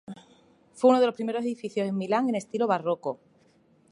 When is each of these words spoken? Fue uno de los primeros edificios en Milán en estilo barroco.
Fue 0.73 0.89
uno 0.89 0.99
de 0.99 1.05
los 1.05 1.13
primeros 1.13 1.43
edificios 1.43 1.87
en 1.87 1.95
Milán 1.95 2.27
en 2.27 2.33
estilo 2.33 2.65
barroco. 2.65 3.19